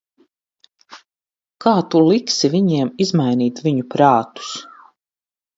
Kā 1.65 1.73
tu 1.93 2.01
liksi 2.07 2.51
viņiem 2.55 2.91
izmainīt 3.07 3.63
viņu 3.69 3.89
prātus? 3.95 4.53